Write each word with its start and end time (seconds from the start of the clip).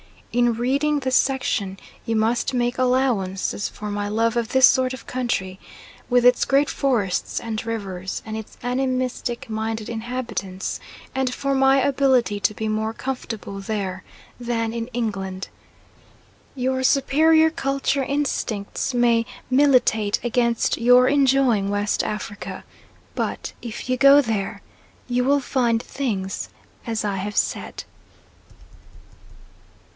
In 0.33 0.53
reading 0.53 1.01
this 1.01 1.15
section 1.17 1.77
you 2.07 2.15
must 2.15 2.55
make 2.55 2.77
allowances 2.79 3.69
for 3.69 3.91
my 3.91 4.07
love 4.07 4.35
of 4.35 4.49
this 4.49 4.65
sort 4.65 4.93
of 4.93 5.05
country, 5.05 5.59
with 6.09 6.25
its 6.25 6.43
great 6.43 6.69
forests 6.69 7.39
and 7.39 7.63
rivers 7.65 8.23
and 8.25 8.35
its 8.35 8.57
animistic 8.63 9.47
minded 9.47 9.89
inhabitants, 9.89 10.79
and 11.13 11.31
for 11.31 11.53
my 11.53 11.81
ability 11.81 12.39
to 12.39 12.53
be 12.55 12.67
more 12.67 12.93
comfortable 12.93 13.59
there 13.59 14.03
than 14.39 14.73
in 14.73 14.87
England. 14.87 15.49
Your 16.55 16.81
superior 16.81 17.51
culture 17.51 18.03
instincts 18.03 18.95
may 18.95 19.25
militate 19.51 20.19
against 20.23 20.79
your 20.79 21.09
enjoying 21.09 21.69
West 21.69 22.03
Africa, 22.03 22.63
but 23.13 23.51
if 23.61 23.87
you 23.89 23.97
go 23.97 24.21
there 24.21 24.63
you 25.09 25.23
will 25.25 25.41
find 25.41 25.83
things 25.83 26.49
as 26.87 27.03
I 27.05 27.17
have 27.17 27.35
said. 27.37 27.83